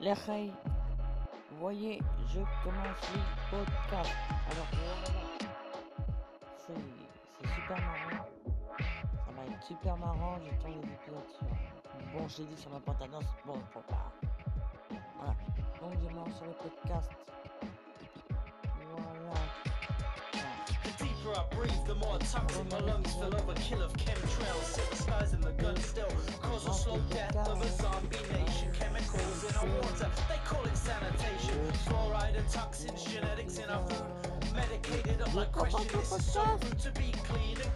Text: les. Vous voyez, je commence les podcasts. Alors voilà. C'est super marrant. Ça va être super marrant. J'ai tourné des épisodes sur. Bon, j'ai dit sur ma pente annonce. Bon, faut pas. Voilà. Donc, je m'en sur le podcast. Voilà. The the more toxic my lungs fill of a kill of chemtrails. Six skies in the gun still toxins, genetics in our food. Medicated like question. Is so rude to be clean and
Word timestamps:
les. 0.00 0.52
Vous 1.50 1.58
voyez, 1.60 2.00
je 2.28 2.40
commence 2.62 3.02
les 3.14 3.22
podcasts. 3.50 4.16
Alors 4.50 4.66
voilà. 4.72 5.28
C'est 6.66 7.48
super 7.54 7.76
marrant. 7.76 8.26
Ça 8.78 9.32
va 9.36 9.54
être 9.54 9.62
super 9.66 9.96
marrant. 9.96 10.38
J'ai 10.44 10.56
tourné 10.58 10.76
des 10.76 10.92
épisodes 10.92 11.28
sur. 11.36 11.48
Bon, 12.12 12.28
j'ai 12.28 12.44
dit 12.44 12.56
sur 12.56 12.70
ma 12.70 12.80
pente 12.80 13.02
annonce. 13.02 13.24
Bon, 13.44 13.54
faut 13.72 13.80
pas. 13.80 14.12
Voilà. 15.16 15.34
Donc, 15.80 15.92
je 16.02 16.14
m'en 16.14 16.26
sur 16.36 16.44
le 16.46 16.52
podcast. 16.52 17.10
Voilà. 18.90 19.40
The 20.98 21.84
the 21.86 21.94
more 21.94 22.18
toxic 22.18 22.70
my 22.70 22.80
lungs 22.80 23.14
fill 23.14 23.34
of 23.34 23.48
a 23.48 23.54
kill 23.54 23.82
of 23.82 23.92
chemtrails. 23.94 24.62
Six 24.62 25.00
skies 25.00 25.32
in 25.34 25.40
the 25.40 25.52
gun 25.52 25.76
still 25.76 26.08
toxins, 32.58 33.04
genetics 33.04 33.58
in 33.58 33.70
our 33.70 33.84
food. 33.88 34.52
Medicated 34.52 35.32
like 35.34 35.52
question. 35.52 36.00
Is 36.00 36.32
so 36.32 36.42
rude 36.64 36.78
to 36.80 36.90
be 36.92 37.12
clean 37.28 37.56
and 37.62 37.72